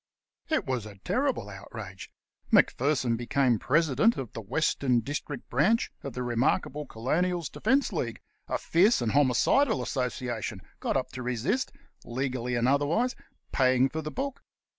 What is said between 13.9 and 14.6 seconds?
the book.